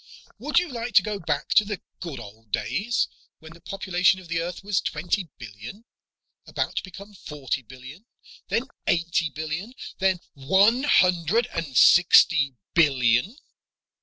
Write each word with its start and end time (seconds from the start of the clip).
"Would 0.39 0.57
you 0.57 0.67
like 0.67 0.95
to 0.95 1.03
go 1.03 1.19
back 1.19 1.49
to 1.49 1.63
the 1.63 1.79
good 1.99 2.19
old 2.19 2.49
days, 2.51 3.07
when 3.37 3.53
the 3.53 3.61
population 3.61 4.19
of 4.19 4.29
the 4.29 4.41
Earth 4.41 4.63
was 4.63 4.81
twenty 4.81 5.29
billion 5.37 5.85
about 6.47 6.75
to 6.77 6.83
become 6.83 7.13
forty 7.13 7.61
billion, 7.61 8.07
then 8.47 8.69
eighty 8.87 9.29
billion, 9.29 9.75
then 9.99 10.19
one 10.33 10.81
hundred 10.85 11.45
and 11.53 11.77
sixty 11.77 12.55
billion? 12.73 13.37